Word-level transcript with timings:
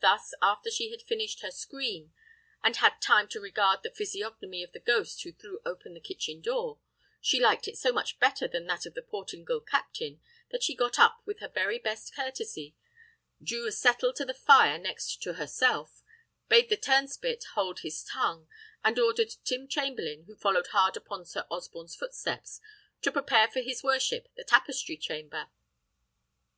Thus, 0.00 0.32
after 0.40 0.70
she 0.70 0.90
had 0.90 1.02
finished 1.02 1.40
her 1.42 1.50
scream, 1.50 2.14
and 2.64 2.76
had 2.76 2.98
time 3.02 3.28
to 3.28 3.42
regard 3.42 3.82
the 3.82 3.90
physiognomy 3.90 4.62
of 4.62 4.72
the 4.72 4.80
ghost 4.80 5.22
who 5.22 5.32
threw 5.32 5.60
open 5.66 5.92
the 5.92 6.00
kitchen 6.00 6.40
door, 6.40 6.78
she 7.20 7.38
liked 7.38 7.68
it 7.68 7.76
so 7.76 7.92
much 7.92 8.18
better 8.18 8.48
than 8.48 8.66
that 8.68 8.86
of 8.86 8.94
the 8.94 9.02
Portingal 9.02 9.60
captain, 9.60 10.22
that 10.48 10.62
she 10.62 10.74
got 10.74 10.98
up 10.98 11.20
with 11.26 11.40
her 11.40 11.48
very 11.48 11.78
best 11.78 12.16
courtesy; 12.16 12.74
drew 13.42 13.66
a 13.66 13.72
settle 13.72 14.14
to 14.14 14.24
the 14.24 14.32
fire 14.32 14.78
next 14.78 15.20
to 15.24 15.34
herself; 15.34 16.02
bade 16.48 16.70
the 16.70 16.76
turnspit 16.78 17.44
hold 17.52 17.80
his 17.80 18.02
tongue; 18.02 18.48
and 18.82 18.98
ordered 18.98 19.34
Tim 19.44 19.68
Chamberlain, 19.68 20.22
who 20.26 20.36
followed 20.38 20.68
hard 20.68 20.96
upon 20.96 21.26
Sir 21.26 21.44
Osborne's 21.50 21.94
footsteps, 21.96 22.62
to 23.02 23.12
prepare 23.12 23.46
for 23.46 23.60
his 23.60 23.82
worship 23.84 24.26
the 24.36 24.42
tapestry 24.44 24.96
chamber. 24.96 25.50